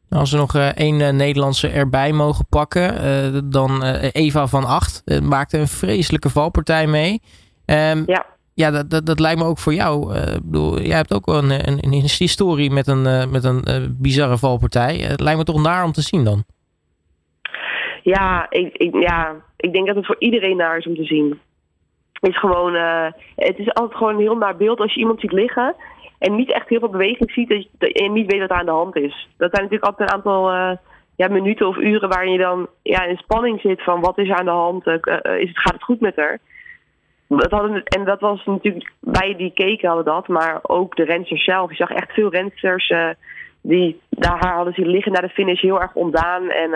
Als 0.10 0.32
we 0.32 0.38
nog 0.38 0.56
één 0.56 1.16
Nederlandse 1.16 1.68
erbij 1.68 2.12
mogen 2.12 2.46
pakken, 2.50 3.50
dan 3.50 3.84
Eva 4.12 4.48
van 4.48 4.66
Acht. 4.66 5.22
maakte 5.24 5.58
een 5.58 5.68
vreselijke 5.68 6.30
valpartij 6.30 6.88
mee. 6.88 7.22
Um, 7.66 8.04
ja. 8.06 8.26
Ja, 8.54 8.72
dat, 8.72 8.90
dat, 8.90 9.06
dat, 9.06 9.20
lijkt 9.20 9.40
me 9.40 9.46
ook 9.46 9.60
voor 9.60 9.74
jou. 9.74 10.16
ik 10.16 10.44
bedoel, 10.44 10.82
jij 10.82 10.96
hebt 10.96 11.14
ook 11.14 11.26
wel 11.26 11.38
een, 11.38 11.68
een, 11.68 11.78
een 11.82 11.92
historie 12.18 12.72
met 12.72 12.88
een, 12.88 13.32
met 13.32 13.44
een 13.44 13.96
bizarre 14.00 14.38
valpartij. 14.38 14.98
het 14.98 15.20
lijkt 15.20 15.40
me 15.40 15.46
toch 15.46 15.62
naar 15.62 15.84
om 15.84 15.92
te 15.92 16.02
zien 16.02 16.24
dan? 16.24 16.44
Ja 18.04 18.46
ik, 18.50 18.78
ik, 18.78 18.96
ja, 19.00 19.36
ik 19.58 19.74
denk 19.74 19.88
dat 19.88 19.96
het 19.96 20.06
voor 20.06 20.20
iedereen 20.20 20.58
naar 20.58 20.78
is 20.78 20.88
om 20.88 20.96
te 20.96 21.06
zien. 21.06 21.40
Is 22.20 22.40
gewoon, 22.40 22.74
het 23.36 23.58
is 23.58 23.74
altijd 23.74 23.98
gewoon 23.98 24.14
een 24.14 24.22
heel 24.22 24.38
naar 24.38 24.58
beeld 24.58 24.80
als 24.80 24.94
je 24.94 25.00
iemand 25.00 25.20
ziet 25.20 25.32
liggen 25.32 25.76
en 26.22 26.36
niet 26.36 26.52
echt 26.52 26.70
heel 26.70 26.80
veel 26.80 26.90
beweging 26.90 27.32
ziet 27.32 27.68
en 27.80 28.14
niet 28.14 28.32
weet 28.32 28.40
wat 28.40 28.50
er 28.50 28.56
aan 28.56 28.66
de 28.66 28.72
hand 28.72 28.96
is. 28.96 29.28
Dat 29.38 29.52
zijn 29.52 29.64
natuurlijk 29.64 29.84
altijd 29.84 30.10
een 30.10 30.16
aantal 30.16 30.54
uh, 30.54 30.72
ja, 31.16 31.28
minuten 31.28 31.68
of 31.68 31.78
uren 31.78 32.10
waarin 32.10 32.32
je 32.32 32.38
dan 32.38 32.68
ja, 32.82 33.04
in 33.04 33.18
spanning 33.18 33.62
zit 33.62 33.84
van 33.84 34.02
wat 34.02 34.18
is 34.18 34.30
er 34.30 34.36
aan 34.36 34.46
de 34.46 34.52
hand, 34.52 34.88
uh, 34.88 34.96
is 35.40 35.48
het, 35.48 35.60
gaat 35.60 35.74
het 35.74 35.84
goed 35.84 36.00
met 36.00 36.16
haar. 36.16 36.40
Dat 37.28 37.52
hadden, 37.52 37.84
en 37.84 38.06
dat 38.06 38.20
was 38.20 38.46
natuurlijk, 38.46 38.92
wij 39.00 39.36
die 39.36 39.52
keken 39.54 39.88
hadden 39.88 40.06
dat, 40.06 40.28
maar 40.28 40.60
ook 40.62 40.96
de 40.96 41.04
rensters 41.04 41.44
zelf. 41.44 41.70
Je 41.70 41.76
zag 41.76 41.90
echt 41.92 42.12
veel 42.12 42.30
rensters 42.30 42.94
die 43.62 44.02
daar 44.10 44.54
hadden 44.54 44.74
zien 44.74 44.88
liggen 44.88 45.12
naar 45.12 45.22
de 45.22 45.30
finish 45.30 45.62
heel 45.62 45.82
erg 45.82 45.94
ontdaan 45.94 46.50
en 46.50 46.70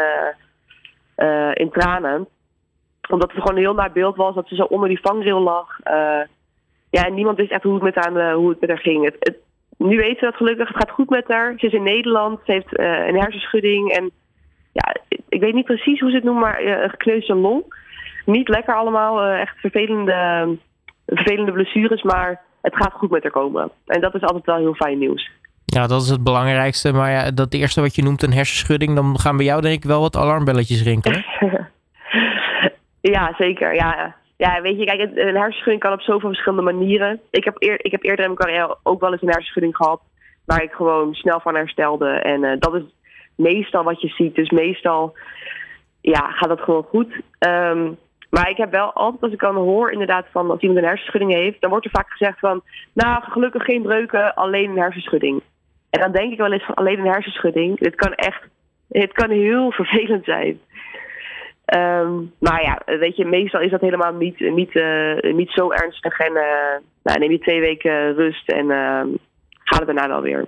in 1.54 1.70
tranen. 1.72 2.28
Omdat 3.10 3.32
het 3.32 3.42
gewoon 3.42 3.56
een 3.58 3.64
heel 3.64 3.74
naar 3.74 3.92
beeld 3.92 4.16
was 4.16 4.36
dat 4.36 4.48
ze 4.48 4.56
zo 4.56 4.64
onder 4.64 4.90
die 4.90 5.00
vangrail 5.02 5.40
lag 5.40 5.80
ja, 6.96 7.10
niemand 7.10 7.38
wist 7.38 7.52
echt 7.52 7.64
hoe 7.64 7.74
het 7.74 7.84
met 7.84 7.96
haar, 7.96 8.16
eh, 8.16 8.36
hoe 8.36 8.50
het 8.50 8.60
met 8.60 8.70
haar 8.70 8.80
ging. 8.80 9.04
Het, 9.04 9.38
nu 9.78 9.98
weet 9.98 10.18
ze 10.18 10.26
dat 10.26 10.36
gelukkig. 10.36 10.68
Het 10.68 10.78
gaat 10.78 10.92
goed 10.92 11.10
met 11.10 11.28
haar. 11.28 11.54
Ze 11.58 11.66
is 11.66 11.74
in 11.74 11.84
Nederland. 11.84 12.40
Ze 12.46 12.52
heeft 12.52 12.80
een 12.80 13.20
hersenschudding. 13.20 13.92
En 13.92 14.12
ja, 14.74 14.96
ik 15.30 15.42
weet 15.42 15.54
niet 15.54 15.66
precies 15.66 16.00
hoe 16.00 16.10
ze 16.10 16.16
het 16.16 16.24
noemen, 16.24 16.44
maar 16.44 16.64
een 16.64 16.90
gekneusde 16.90 17.36
long. 17.36 17.64
Niet 18.26 18.48
lekker 18.48 18.76
allemaal. 18.76 19.24
Echt 19.24 19.60
vervelende, 19.60 20.48
vervelende 21.06 21.52
blessures. 21.52 22.04
Maar 22.04 22.42
het 22.62 22.76
gaat 22.76 22.94
goed 22.94 23.10
met 23.10 23.24
haar 23.24 23.32
komen. 23.32 23.72
En 23.86 24.02
dat 24.02 24.16
is 24.16 24.22
altijd 24.22 24.46
wel 24.46 24.58
heel 24.58 24.74
fijn 24.74 24.98
nieuws. 24.98 25.32
Ja, 25.76 25.88
dat 25.88 26.02
is 26.02 26.10
het 26.10 26.24
belangrijkste. 26.24 26.94
Maar 26.94 27.12
ja, 27.12 27.32
dat 27.32 27.54
eerste 27.54 27.82
wat 27.82 27.96
je 27.96 28.04
noemt, 28.04 28.24
een 28.24 28.34
hersenschudding, 28.34 28.96
dan 28.96 29.20
gaan 29.20 29.38
bij 29.38 29.46
jou 29.46 29.62
denk 29.62 29.76
ik 29.76 29.90
wel 29.90 30.02
wat 30.02 30.16
alarmbelletjes 30.16 30.84
rinkelen. 30.84 31.26
ja, 33.16 33.34
zeker. 33.38 33.76
Ja, 33.76 34.16
ja, 34.38 34.62
weet 34.62 34.80
je, 34.80 34.86
kijk, 34.86 35.00
een 35.00 35.36
hersenschudding 35.36 35.80
kan 35.80 35.94
op 35.94 36.02
zoveel 36.02 36.30
verschillende 36.30 36.72
manieren. 36.72 37.20
Ik 37.30 37.44
heb, 37.44 37.56
eer, 37.60 37.86
ik 37.86 37.92
heb 37.92 38.04
eerder 38.04 38.26
in 38.26 38.34
mijn 38.34 38.46
carrière 38.48 38.78
ook 38.84 39.02
wel 39.02 39.12
eens 39.12 39.22
een 39.22 39.28
hersenschudding 39.28 39.76
gehad. 39.76 40.02
Waar 40.46 40.64
ik 40.64 40.72
gewoon 40.72 41.14
snel 41.14 41.40
van 41.40 41.56
herstelde. 41.56 42.10
En 42.10 42.44
uh, 42.44 42.52
dat 42.60 42.76
is 42.76 42.84
meestal 43.36 43.84
wat 43.84 44.02
je 44.02 44.08
ziet. 44.08 44.36
Dus 44.36 44.50
meestal 44.50 45.18
ja, 46.02 46.32
gaat 46.32 46.50
dat 46.50 46.62
gewoon 46.62 46.84
goed. 46.84 47.22
Um, 47.40 47.98
maar 48.30 48.50
ik 48.50 48.58
heb 48.58 48.72
wel 48.72 48.94
altijd, 48.94 49.22
als 49.24 49.32
ik 49.32 49.40
dan 49.40 49.56
hoor 49.56 49.92
inderdaad 49.92 50.26
van 50.32 50.50
als 50.52 50.60
iemand 50.60 50.80
een 50.80 50.86
hersenschudding 50.86 51.34
heeft, 51.34 51.62
dan 51.62 51.70
wordt 51.70 51.86
er 51.86 51.92
vaak 51.92 52.10
gezegd 52.10 52.40
van, 52.40 52.62
nou 52.94 53.24
gelukkig 53.24 53.64
geen 53.64 53.82
breuken, 53.82 54.34
alleen 54.34 54.70
een 54.70 54.78
hersenschudding. 54.78 55.42
En 55.96 56.02
dan 56.02 56.12
denk 56.12 56.32
ik 56.32 56.38
wel 56.38 56.52
eens 56.52 56.66
van 56.66 56.76
alleen 56.76 57.00
een 57.00 57.12
hersenschudding. 57.12 57.80
Dit 57.80 57.96
kan 57.96 58.14
echt, 58.14 58.42
het 58.90 59.12
kan 59.12 59.30
heel 59.30 59.72
vervelend 59.72 60.26
zijn. 60.26 60.60
Um, 61.74 62.34
maar 62.40 62.62
ja, 62.64 62.98
weet 62.98 63.16
je, 63.16 63.26
meestal 63.26 63.62
is 63.62 63.72
dat 63.72 63.82
helemaal 63.82 64.14
niet, 64.14 64.40
niet, 64.40 64.76
uh, 64.76 65.34
niet 65.34 65.50
zo 65.50 65.72
ernstig. 65.72 66.20
En 66.20 66.32
uh, 66.32 66.44
nou, 67.04 67.20
neem 67.20 67.32
je 67.32 67.40
twee 67.40 67.60
weken 67.60 68.16
rust 68.16 68.50
en 68.50 68.66
uh, 68.66 69.02
gaat 69.64 69.80
het 69.80 69.86
daarna 69.86 70.08
wel 70.08 70.22
weer. 70.22 70.46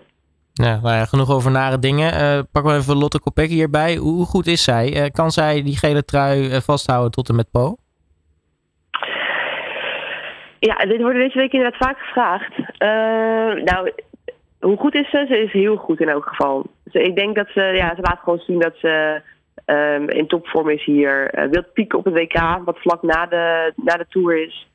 Ja, 0.54 0.80
nou 0.82 0.96
ja, 0.96 1.06
genoeg 1.06 1.32
over 1.32 1.52
nare 1.52 1.80
dingen. 1.80 2.12
Pakken 2.52 2.72
we 2.72 2.78
even 2.78 2.98
Lotte 2.98 3.20
Kopecky 3.20 3.54
hierbij. 3.54 3.96
Hoe 3.96 4.26
goed 4.26 4.48
is 4.48 4.64
zij? 4.64 5.10
kan 5.14 5.32
zij 5.32 5.64
die 5.64 5.78
gele 5.78 6.06
trui 6.06 6.62
vasthouden 6.62 7.12
tot 7.12 7.30
en 7.30 7.36
met 7.36 7.52
Po? 7.52 7.76
Ja, 10.60 10.76
dit 10.76 11.02
wordt 11.02 11.18
deze 11.18 11.38
week 11.38 11.52
inderdaad 11.52 11.88
vaak 11.88 11.98
gevraagd. 11.98 12.58
nou, 13.64 13.92
hoe 14.60 14.78
goed 14.78 14.96
is 14.96 15.10
ze? 15.10 15.26
Ze 15.28 15.38
is 15.44 15.52
heel 15.52 15.76
goed 15.76 16.00
in 16.00 16.10
elk 16.10 16.26
geval. 16.26 16.66
Dus 16.84 17.04
ik 17.04 17.16
denk 17.16 17.36
dat 17.36 17.48
ze, 17.48 17.62
ja, 17.62 17.96
ze 17.96 18.02
laat 18.02 18.20
gewoon 18.20 18.40
zien 18.40 18.60
dat 18.60 18.76
ze 18.76 19.22
um, 19.66 20.10
in 20.10 20.28
topvorm 20.28 20.70
is 20.70 20.84
hier. 20.84 21.40
Uh, 21.40 21.50
wil 21.52 21.64
pieken 21.74 21.98
op 21.98 22.06
het 22.06 22.14
WK, 22.14 22.62
wat 22.66 22.80
vlak 22.80 23.02
na 23.02 23.26
de, 23.26 23.74
na 23.76 23.94
de 23.94 24.06
Tour 24.10 24.44
is. 24.46 24.68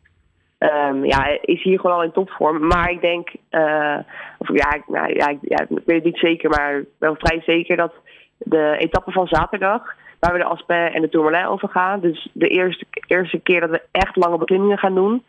Um, 0.59 1.05
ja, 1.05 1.39
is 1.41 1.62
hier 1.62 1.81
gewoon 1.81 1.97
al 1.97 2.03
in 2.03 2.12
topvorm. 2.12 2.67
Maar 2.67 2.91
ik 2.91 3.01
denk, 3.01 3.29
uh, 3.51 3.99
of 4.39 4.49
ja, 4.49 4.83
nou, 4.87 5.15
ja, 5.15 5.37
ja, 5.41 5.61
ik 5.61 5.83
weet 5.85 5.97
het 5.97 6.05
niet 6.05 6.19
zeker, 6.19 6.51
maar 6.51 6.85
wel 6.99 7.15
vrij 7.19 7.43
zeker 7.47 7.77
dat 7.77 7.93
de 8.39 8.77
etappe 8.79 9.11
van 9.11 9.27
zaterdag, 9.27 9.83
waar 10.19 10.33
we 10.33 10.39
de 10.39 10.45
Aspen 10.45 10.93
en 10.93 11.03
de 11.03 11.09
Tourmalet 11.09 11.47
over 11.47 11.69
gaan, 11.69 12.01
dus 12.01 12.29
de 12.33 12.49
eerste, 12.49 12.85
eerste 13.07 13.39
keer 13.39 13.61
dat 13.61 13.71
we 13.71 13.83
echt 13.91 14.17
lange 14.17 14.39
beklimmingen 14.39 14.79
gaan 14.79 14.95
doen, 14.95 15.25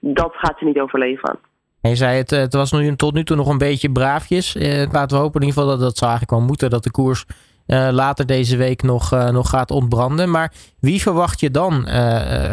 dat 0.00 0.32
gaat 0.34 0.58
ze 0.58 0.64
niet 0.64 0.80
overleven. 0.80 1.38
Je 1.88 1.96
zei 1.96 2.16
het, 2.16 2.30
het 2.30 2.54
was 2.54 2.72
nu, 2.72 2.96
tot 2.96 3.14
nu 3.14 3.24
toe 3.24 3.36
nog 3.36 3.48
een 3.48 3.58
beetje 3.58 3.92
braafjes. 3.92 4.56
Eh, 4.56 4.92
laten 4.92 5.16
we 5.16 5.22
hopen 5.22 5.40
in 5.40 5.46
ieder 5.46 5.62
geval 5.62 5.76
dat 5.76 5.80
dat 5.80 5.96
zou 5.96 6.10
eigenlijk 6.10 6.40
wel 6.40 6.48
moeten, 6.48 6.70
dat 6.70 6.82
de 6.82 6.90
koers 6.90 7.24
uh, 7.66 7.88
later 7.92 8.26
deze 8.26 8.56
week 8.56 8.82
nog, 8.82 9.10
nog 9.10 9.48
gaat 9.48 9.70
ontbranden. 9.70 10.30
Maar 10.30 10.52
wie 10.80 11.02
verwacht 11.02 11.40
je 11.40 11.50
dan 11.50 11.72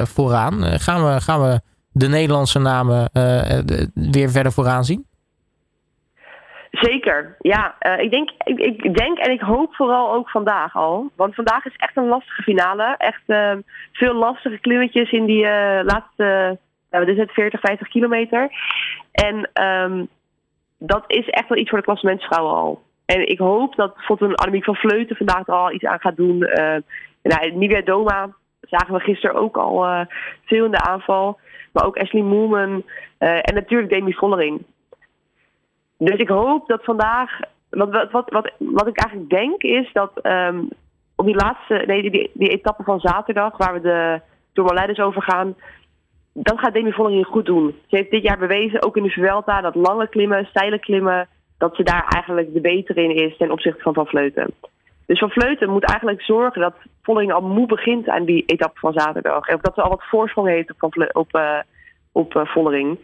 vooraan? 0.05 0.63
gaan, 0.63 1.05
we, 1.05 1.21
gaan 1.21 1.41
we 1.41 1.61
de 1.91 2.07
Nederlandse 2.07 2.59
namen 2.59 3.09
weer 3.93 4.29
verder 4.29 4.51
vooraan 4.51 4.85
zien? 4.85 5.05
Zeker, 6.71 7.35
ja. 7.39 7.75
ik, 7.97 8.11
denk, 8.11 8.29
ik, 8.37 8.59
ik, 8.59 8.95
denk 8.95 9.17
en 9.17 9.31
ik 9.31 9.41
hoop 9.41 9.75
vooral 9.75 10.13
ook 10.13 10.29
vandaag 10.29 10.75
al. 10.75 11.11
Want 11.15 11.35
vandaag 11.35 11.65
is 11.65 11.75
echt 11.75 11.97
een 11.97 12.07
lastige 12.07 12.41
finale. 12.41 12.95
Echt 12.97 13.23
veel 13.91 14.13
lastige 14.13 14.59
klimmetjes 14.59 15.11
in 15.11 15.25
die 15.25 15.43
laatste, 15.83 16.57
dit 16.99 17.07
is 17.07 17.17
het 17.17 17.31
40, 17.31 17.59
50 17.59 17.87
kilometer. 17.87 18.51
En 19.11 19.49
um, 19.63 20.07
dat 20.77 21.03
is 21.07 21.29
echt 21.29 21.49
wel 21.49 21.57
iets 21.57 21.69
voor 21.69 21.79
de 21.79 21.85
klassementsvrouwen 21.85 22.53
al. 22.53 22.81
En 23.05 23.27
ik 23.27 23.39
hoop 23.39 23.75
dat 23.75 23.95
bijvoorbeeld 23.95 24.29
een 24.29 24.35
Annemiek 24.35 24.63
van 24.63 24.75
Vleuten 24.75 25.15
vandaag 25.15 25.47
er 25.47 25.53
al 25.53 25.71
iets 25.71 25.85
aan 25.85 25.99
gaat 25.99 26.15
doen. 26.15 26.35
Uh, 26.35 26.75
nou, 27.23 27.51
Nivea 27.53 27.81
Doma 27.81 28.29
zagen 28.61 28.93
we 28.93 28.99
gisteren 28.99 29.35
ook 29.35 29.57
al 29.57 29.85
uh, 29.85 30.01
veel 30.45 30.65
in 30.65 30.71
de 30.71 30.81
aanval. 30.81 31.39
Maar 31.71 31.85
ook 31.85 31.97
Ashley 31.97 32.21
Moolman 32.21 32.83
uh, 33.19 33.35
en 33.35 33.53
natuurlijk 33.53 33.89
Demi 33.89 34.13
Vollering. 34.13 34.65
Dus 35.97 36.19
ik 36.19 36.29
hoop 36.29 36.67
dat 36.67 36.83
vandaag... 36.83 37.39
Wat, 37.69 37.89
wat, 37.89 38.11
wat, 38.11 38.29
wat, 38.29 38.51
wat 38.57 38.87
ik 38.87 38.97
eigenlijk 38.97 39.29
denk 39.29 39.61
is 39.61 39.89
dat 39.93 40.11
um, 40.23 40.69
op 41.15 41.25
die 41.25 41.35
laatste... 41.35 41.83
Nee, 41.87 42.11
die, 42.11 42.31
die 42.33 42.49
etappe 42.49 42.83
van 42.83 42.99
zaterdag 42.99 43.57
waar 43.57 43.73
we 43.73 43.81
de 43.81 44.21
Tourmalet 44.53 44.99
over 44.99 45.21
gaan... 45.21 45.55
Dat 46.33 46.59
gaat 46.59 46.73
Demi 46.73 46.91
Vollering 46.91 47.25
goed 47.25 47.45
doen. 47.45 47.75
Ze 47.87 47.95
heeft 47.95 48.11
dit 48.11 48.23
jaar 48.23 48.37
bewezen, 48.37 48.83
ook 48.83 48.97
in 48.97 49.03
de 49.03 49.09
Vuelta, 49.09 49.61
dat 49.61 49.75
lange 49.75 50.09
klimmen, 50.09 50.45
steile 50.45 50.79
klimmen 50.79 51.27
dat 51.57 51.75
ze 51.75 51.83
daar 51.83 52.05
eigenlijk 52.07 52.53
de 52.53 52.61
betere 52.61 53.03
in 53.03 53.15
is 53.15 53.37
ten 53.37 53.51
opzichte 53.51 53.81
van 53.81 53.93
Van 53.93 54.05
Vleuten. 54.05 54.53
Dus 55.05 55.19
Van 55.19 55.29
Vleuten 55.29 55.69
moet 55.69 55.89
eigenlijk 55.89 56.21
zorgen 56.21 56.61
dat 56.61 56.75
Vollering 57.01 57.33
al 57.33 57.41
moe 57.41 57.67
begint 57.67 58.09
aan 58.09 58.25
die 58.25 58.43
etappe 58.45 58.79
van 58.79 58.93
zaterdag. 58.93 59.53
Of 59.53 59.61
dat 59.61 59.73
ze 59.75 59.81
al 59.81 59.89
wat 59.89 60.03
voorsprong 60.09 60.47
heeft 60.47 60.71
op, 60.71 60.83
op, 60.83 61.09
op, 61.11 61.35
uh, 61.35 61.59
op 62.11 62.35
uh, 62.35 62.45
Vollering. 62.45 62.97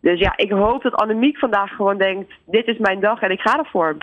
Dus 0.00 0.18
ja, 0.18 0.36
ik 0.36 0.50
hoop 0.50 0.82
dat 0.82 0.94
Annemiek 0.94 1.38
vandaag 1.38 1.70
gewoon 1.70 1.98
denkt: 1.98 2.32
dit 2.46 2.66
is 2.66 2.78
mijn 2.78 3.00
dag 3.00 3.20
en 3.20 3.30
ik 3.30 3.40
ga 3.40 3.58
ervoor. 3.58 3.96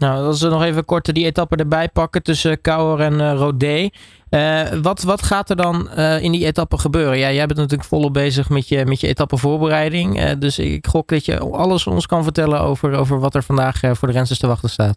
Nou, 0.00 0.26
als 0.26 0.42
we 0.42 0.48
nog 0.48 0.62
even 0.62 0.84
kort 0.84 1.14
die 1.14 1.26
etappe 1.26 1.56
erbij 1.56 1.88
pakken 1.92 2.22
tussen 2.22 2.60
Kouwer 2.60 3.00
en 3.00 3.12
uh, 3.12 3.32
Rodé. 3.32 3.88
Uh, 4.34 4.62
wat, 4.82 5.02
wat 5.02 5.22
gaat 5.22 5.50
er 5.50 5.56
dan 5.56 5.88
uh, 5.96 6.22
in 6.22 6.32
die 6.32 6.46
etappe 6.46 6.78
gebeuren? 6.78 7.18
Ja, 7.18 7.30
jij 7.30 7.46
bent 7.46 7.58
natuurlijk 7.58 7.88
volop 7.88 8.12
bezig 8.12 8.48
met 8.48 8.68
je, 8.68 8.84
met 8.86 9.00
je 9.00 9.06
etappevoorbereiding. 9.06 10.18
Uh, 10.18 10.30
dus 10.38 10.58
ik 10.58 10.86
gok 10.86 11.08
dat 11.08 11.24
je 11.24 11.38
alles 11.38 11.86
ons 11.86 12.06
kan 12.06 12.22
vertellen 12.22 12.60
over, 12.60 12.98
over 12.98 13.20
wat 13.20 13.34
er 13.34 13.42
vandaag 13.42 13.80
voor 13.80 14.08
de 14.08 14.14
rensters 14.14 14.38
te 14.38 14.46
wachten 14.46 14.68
staat. 14.68 14.96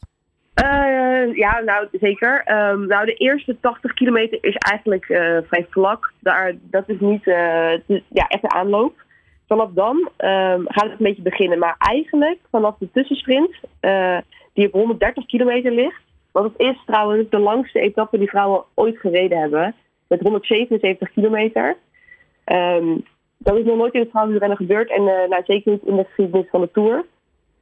ja, 1.33 1.61
nou 1.65 1.87
zeker. 1.91 2.43
Um, 2.71 2.87
nou, 2.87 3.05
de 3.05 3.13
eerste 3.13 3.57
80 3.61 3.93
kilometer 3.93 4.37
is 4.41 4.55
eigenlijk 4.55 5.05
vrij 5.47 5.67
vlak. 5.69 6.13
Daar, 6.19 6.53
dat 6.61 6.83
is 6.89 6.99
niet 6.99 7.23
ja, 8.09 8.27
echt 8.27 8.43
een 8.43 8.53
aanloop. 8.53 8.93
Vanaf 9.47 9.69
dan 9.73 9.97
um, 9.97 10.63
gaat 10.67 10.89
het 10.89 10.99
een 10.99 11.05
beetje 11.05 11.21
beginnen. 11.21 11.59
Maar 11.59 11.75
eigenlijk 11.77 12.39
vanaf 12.51 12.75
de 12.79 12.89
tussensprint 12.93 13.55
die 14.53 14.65
op 14.67 14.71
130 14.71 15.25
kilometer 15.25 15.71
ligt. 15.71 16.04
Want 16.35 16.51
het 16.53 16.67
is 16.67 16.83
trouwens 16.85 17.29
de 17.29 17.39
langste 17.39 17.79
etappe 17.79 18.17
die 18.17 18.29
vrouwen 18.29 18.63
ooit 18.73 18.97
gereden 18.97 19.39
hebben. 19.39 19.75
Met 20.07 20.21
177 20.21 21.11
kilometer. 21.11 21.77
Um, 22.45 23.05
dat 23.37 23.57
is 23.57 23.65
nog 23.65 23.77
nooit 23.77 23.93
in 23.93 23.99
het 23.99 24.09
vrouwenrennen 24.09 24.57
gebeurd. 24.57 24.89
En 24.89 25.01
uh, 25.01 25.37
zeker 25.45 25.71
niet 25.71 25.85
in 25.85 25.95
de 25.95 26.03
geschiedenis 26.03 26.49
van 26.49 26.61
de 26.61 26.71
Tour. 26.71 27.05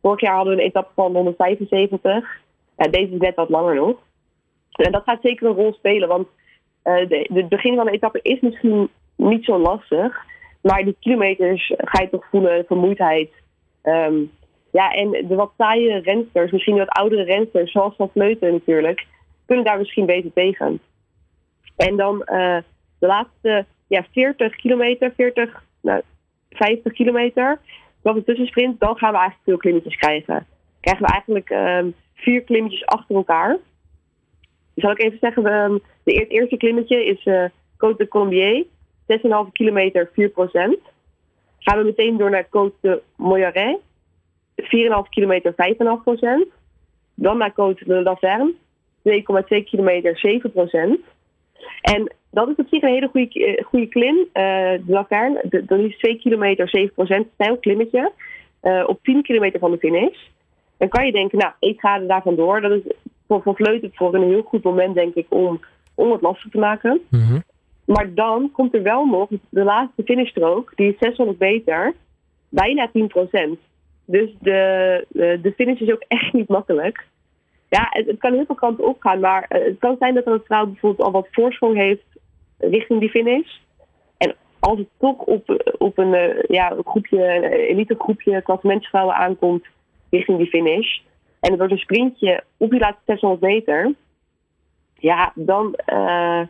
Vorig 0.01 0.22
jaar 0.22 0.36
hadden 0.36 0.56
we 0.56 0.62
een 0.62 0.68
etappe 0.68 0.92
van 0.96 1.15
175. 1.15 2.39
Ja, 2.77 2.88
deze 2.88 3.13
is 3.13 3.20
net 3.20 3.36
wat 3.36 3.50
langer 3.50 3.75
nog. 3.75 3.98
En 4.72 4.92
dat 4.92 5.03
gaat 5.03 5.22
zeker 5.22 5.48
een 5.48 5.56
rol 5.56 5.74
spelen. 5.74 6.08
Want 6.08 6.27
het 6.84 7.50
begin 7.50 7.75
van 7.75 7.86
de 7.86 7.92
etappe 7.92 8.20
is 8.22 8.39
misschien 8.39 8.89
niet 9.15 9.46
zo 9.46 9.58
lastig. 9.58 10.18
Maar 10.62 10.84
die 10.84 10.96
kilometers 11.00 11.74
ga 11.77 12.01
je 12.01 12.10
toch 12.10 12.25
voelen, 12.30 12.65
vermoeidheid. 12.65 13.32
Um, 13.84 14.32
ja, 14.74 14.92
en 14.92 15.12
de 15.12 15.36
wat 15.36 15.51
saaie 15.58 16.00
rensters, 16.00 16.51
misschien 16.51 16.77
wat 16.77 16.89
oudere 16.89 17.24
rensters, 17.24 17.72
zoals 17.72 17.96
Van 17.96 18.10
Vleuten 18.10 18.51
natuurlijk, 18.51 19.06
kunnen 19.46 19.65
daar 19.65 19.77
misschien 19.77 20.06
beter 20.06 20.34
tegen. 20.34 20.80
En 21.75 21.96
dan 21.96 22.15
uh, 22.15 22.58
de 23.00 23.08
laatste 23.08 23.65
ja, 23.88 24.06
40 24.12 24.56
kilometer, 24.56 25.13
40, 25.15 25.63
nou, 25.82 26.01
50 26.50 26.94
kilometer, 26.94 27.60
wat 28.01 28.15
een 28.15 28.24
tussensprint, 28.24 28.80
dan 28.80 28.98
gaan 28.98 29.12
we 29.12 29.18
eigenlijk 29.18 29.48
veel 29.48 29.58
klimmetjes 29.58 29.96
krijgen. 29.96 30.46
Krijgen 30.80 31.06
we 31.06 31.12
eigenlijk 31.12 31.50
um, 31.50 31.96
vier 32.13 32.42
klimmetjes 32.42 32.86
achter 32.86 33.15
elkaar. 33.15 33.58
Zal 34.75 34.92
ik 34.92 35.01
even 35.01 35.18
zeggen, 35.22 35.53
um, 35.53 35.80
de, 36.03 36.13
het 36.13 36.30
eerste 36.30 36.58
klimmetje 36.58 37.06
is 37.06 37.25
uh, 37.25 37.44
Côte 37.77 37.98
de 37.98 38.08
Colombier, 38.08 38.65
6,5 39.46 39.51
kilometer, 39.51 40.10
4 40.13 40.30
procent. 40.30 40.80
Gaan 41.60 41.77
we 41.77 41.84
meteen 41.84 42.18
door 42.18 42.30
naar 42.30 42.46
Côte 42.46 42.80
de 42.82 43.01
Moyaret, 43.15 43.77
4,5 44.63 45.10
kilometer 45.10 45.51
5,5 45.51 46.03
procent. 46.03 46.46
Dan 47.15 47.38
naar 47.38 47.51
Côte 47.51 47.86
de 47.86 48.01
Laverne, 48.01 48.53
2,2 49.10 49.63
kilometer 49.63 50.17
7 50.17 50.51
procent. 50.51 51.00
En 51.82 52.13
dat 52.32 52.50
is 52.50 52.55
op 52.55 52.67
zich 52.70 52.82
een 52.82 52.93
hele 52.93 53.08
goede, 53.08 53.63
goede 53.65 53.88
klim. 53.88 54.15
Uh, 54.17 54.24
de 54.34 54.84
Laverne, 54.86 55.63
dat 55.65 55.79
is 55.79 55.98
2 55.98 56.20
kilometer 56.20 56.70
7 56.70 56.93
procent, 56.93 57.27
stijl 57.34 57.58
klimmetje. 57.58 58.12
Uh, 58.63 58.84
op 58.88 59.00
10 59.03 59.22
kilometer 59.22 59.60
van 59.60 59.72
de 59.72 59.77
finish. 59.77 60.17
Dan 60.77 60.89
kan 60.89 61.05
je 61.05 61.12
denken, 61.12 61.38
nou, 61.38 61.51
ik 61.60 61.79
ga 61.79 62.00
er 62.00 62.08
daar 62.08 62.22
vandoor. 62.22 62.62
Dat 62.62 62.72
is 62.72 62.93
voor, 63.27 63.41
voor 63.41 63.55
Vleuten 63.55 63.91
voor 63.93 64.15
een 64.15 64.27
heel 64.27 64.41
goed 64.41 64.63
moment, 64.63 64.96
denk 64.96 65.13
ik, 65.13 65.25
om, 65.29 65.60
om 65.96 66.12
het 66.12 66.22
lastig 66.22 66.51
te 66.51 66.58
maken. 66.58 67.01
Mm 67.10 67.20
-hmm. 67.20 67.43
Maar 67.86 68.13
dan 68.13 68.51
komt 68.51 68.74
er 68.74 68.84
wel 68.84 69.05
nog 69.05 69.29
de 69.50 69.63
laatste 69.63 70.03
finishstrook, 70.03 70.72
die 70.75 70.91
is 70.91 70.98
600 71.00 71.39
meter, 71.39 71.93
bijna 72.50 72.89
10 72.93 73.08
procent. 73.08 73.60
Dus 74.06 74.36
de, 74.40 75.06
de, 75.42 75.54
finish 75.56 75.80
is 75.80 75.92
ook 75.92 76.04
echt 76.08 76.34
niet 76.34 76.48
makkelijk. 76.48 77.08
Ja, 77.70 77.88
het, 77.90 78.18
kan 78.18 78.34
heel 78.34 78.46
veel 78.46 78.56
kanten 78.56 78.88
opgaan, 78.88 79.20
maar 79.20 79.46
het 79.48 79.80
kan 79.80 79.96
zijn 80.00 80.14
dat 80.14 80.28
een 80.28 80.42
vrouw 80.44 80.66
bijvoorbeeld 80.66 81.08
al 81.08 81.12
wat 81.12 81.28
voorsprong 81.32 81.76
heeft 81.76 82.06
richting 82.58 83.00
die 83.00 83.10
finish. 83.10 83.58
En 84.18 84.36
als 84.60 84.78
het 84.78 84.88
toch 84.98 85.18
op, 85.18 85.74
op 85.78 85.98
een, 85.98 86.44
ja, 86.48 86.72
een 86.72 86.86
groepje, 86.86 87.36
een 87.36 87.44
elite 87.44 87.96
groepje 87.98 88.42
klassementsvrouwen 88.42 89.16
aankomt 89.16 89.66
richting 90.10 90.38
die 90.38 90.50
finish. 90.50 91.00
En 91.40 91.50
het 91.50 91.58
wordt 91.58 91.74
een 91.74 91.80
sprintje 91.80 92.44
op 92.58 92.70
die 92.70 92.80
laatste 92.80 93.02
600 93.06 93.42
meter. 93.42 93.94
Ja, 94.96 95.32
dan 95.36 95.66
uh, 95.86 96.42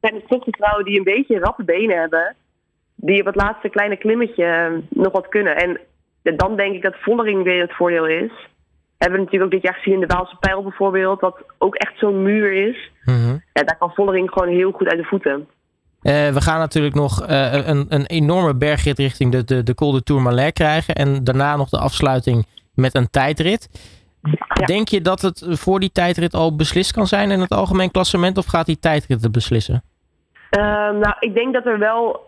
zijn 0.00 0.14
het 0.14 0.28
toch 0.28 0.44
de 0.44 0.56
vrouwen 0.56 0.84
die 0.84 0.98
een 0.98 1.04
beetje 1.04 1.38
rappe 1.38 1.64
benen 1.64 1.98
hebben. 1.98 2.34
Die 2.94 3.20
op 3.20 3.26
het 3.26 3.34
laatste 3.34 3.68
kleine 3.68 3.96
klimmetje 3.96 4.80
nog 4.88 5.12
wat 5.12 5.28
kunnen. 5.28 5.56
En 5.56 5.80
dan 6.32 6.56
denk 6.56 6.74
ik 6.74 6.82
dat 6.82 6.94
Vollering 7.00 7.42
weer 7.42 7.60
het 7.60 7.74
voordeel 7.74 8.06
is. 8.06 8.32
Hebben 8.98 9.18
we 9.18 9.24
natuurlijk 9.24 9.44
ook 9.44 9.60
dit 9.60 9.62
jaar 9.62 9.74
gezien 9.74 9.94
in 9.94 10.00
de 10.00 10.14
Waalse 10.14 10.36
Pijl 10.40 10.62
bijvoorbeeld, 10.62 11.20
wat 11.20 11.44
ook 11.58 11.74
echt 11.74 11.98
zo'n 11.98 12.22
muur 12.22 12.52
is. 12.68 12.90
Mm 13.04 13.14
-hmm. 13.14 13.42
ja, 13.52 13.62
daar 13.62 13.76
kan 13.78 13.90
Vollering 13.94 14.30
gewoon 14.30 14.48
heel 14.48 14.72
goed 14.72 14.88
uit 14.88 14.98
de 14.98 15.04
voeten. 15.04 15.48
Uh, 16.02 16.28
we 16.28 16.40
gaan 16.40 16.58
natuurlijk 16.58 16.94
nog 16.94 17.28
uh, 17.28 17.66
een, 17.66 17.86
een 17.88 18.06
enorme 18.06 18.54
bergrit 18.54 18.98
richting 18.98 19.32
de, 19.32 19.44
de, 19.44 19.62
de 19.62 19.74
Col 19.74 19.92
de 19.92 20.02
Tourmalet 20.02 20.52
krijgen. 20.52 20.94
En 20.94 21.24
daarna 21.24 21.56
nog 21.56 21.68
de 21.68 21.78
afsluiting 21.78 22.46
met 22.74 22.94
een 22.94 23.10
tijdrit. 23.10 23.68
Ja. 24.22 24.66
Denk 24.66 24.88
je 24.88 25.00
dat 25.00 25.22
het 25.22 25.46
voor 25.48 25.80
die 25.80 25.92
tijdrit 25.92 26.34
al 26.34 26.56
beslist 26.56 26.92
kan 26.92 27.06
zijn 27.06 27.30
in 27.30 27.40
het 27.40 27.50
algemeen 27.50 27.90
klassement? 27.90 28.38
Of 28.38 28.46
gaat 28.46 28.66
die 28.66 28.78
tijdrit 28.78 29.22
het 29.22 29.32
beslissen? 29.32 29.82
Uh, 30.58 30.64
nou, 30.90 31.14
ik 31.20 31.34
denk 31.34 31.52
dat 31.52 31.66
er 31.66 31.78
wel 31.78 32.20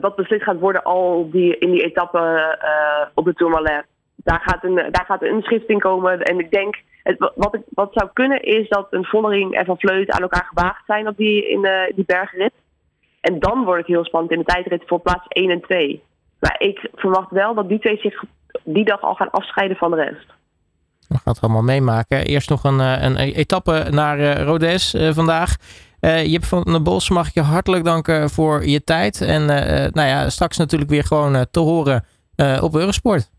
wat 0.00 0.16
beslist 0.16 0.42
gaat 0.42 0.58
worden 0.58 0.82
al 0.82 1.30
die, 1.30 1.58
in 1.58 1.70
die 1.70 1.84
etappe 1.84 2.18
uh, 2.62 3.06
op 3.14 3.24
de 3.24 3.34
Tourmalet. 3.34 3.84
Daar 4.16 4.40
gaat, 4.44 4.64
een, 4.64 4.74
daar 4.74 5.04
gaat 5.06 5.22
een 5.22 5.80
komen. 5.80 6.22
En 6.22 6.38
ik 6.38 6.50
denk, 6.50 6.82
het, 7.02 7.32
wat, 7.34 7.54
ik, 7.54 7.60
wat 7.68 7.90
zou 7.92 8.10
kunnen 8.12 8.42
is 8.42 8.68
dat 8.68 8.86
een 8.90 9.04
Vollering 9.04 9.54
en 9.54 9.64
Van 9.64 9.78
Vleut 9.78 10.10
aan 10.10 10.22
elkaar 10.22 10.50
gewaagd 10.54 10.82
zijn 10.86 11.08
op 11.08 11.16
die, 11.16 11.48
in 11.48 11.62
de, 11.62 11.92
die 11.94 12.04
bergrit. 12.04 12.52
En 13.20 13.38
dan 13.38 13.64
wordt 13.64 13.78
het 13.78 13.90
heel 13.90 14.04
spannend 14.04 14.32
in 14.32 14.38
de 14.38 14.44
tijdrit 14.44 14.82
voor 14.86 15.00
plaats 15.00 15.26
1 15.28 15.50
en 15.50 15.60
2. 15.60 16.02
Maar 16.38 16.56
ik 16.58 16.88
verwacht 16.94 17.30
wel 17.30 17.54
dat 17.54 17.68
die 17.68 17.78
twee 17.78 17.96
zich 17.96 18.24
die 18.64 18.84
dag 18.84 19.00
al 19.00 19.14
gaan 19.14 19.30
afscheiden 19.30 19.76
van 19.76 19.90
de 19.90 19.96
rest. 19.96 20.26
We 21.08 21.14
gaan 21.14 21.32
het 21.32 21.42
allemaal 21.42 21.62
meemaken. 21.62 22.24
Eerst 22.24 22.50
nog 22.50 22.64
een, 22.64 22.78
een 22.78 23.16
etappe 23.16 23.86
naar 23.90 24.40
Rodes 24.42 24.96
vandaag. 25.10 25.56
Uh, 26.06 26.26
Jip 26.26 26.44
van 26.44 26.62
den 26.62 26.82
Bos, 26.82 27.10
mag 27.10 27.28
ik 27.28 27.34
je 27.34 27.40
hartelijk 27.40 27.84
danken 27.84 28.30
voor 28.30 28.66
je 28.66 28.84
tijd. 28.84 29.20
En 29.20 29.42
uh, 29.42 29.48
nou 29.92 30.08
ja, 30.08 30.30
straks 30.30 30.56
natuurlijk 30.56 30.90
weer 30.90 31.04
gewoon 31.04 31.36
uh, 31.36 31.40
te 31.50 31.60
horen 31.60 32.04
op 32.60 32.74
Eurosport. 32.74 33.30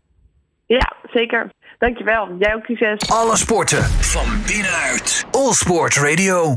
Ja, 0.66 0.92
zeker. 1.12 1.50
Dankjewel. 1.78 2.28
Jij 2.38 2.54
ook 2.54 2.64
succes. 2.64 3.10
Alle 3.10 3.36
sporten 3.36 3.82
van 3.84 4.26
binnenuit. 4.46 5.26
All 5.30 5.52
Sport 5.52 5.96
Radio. 5.96 6.56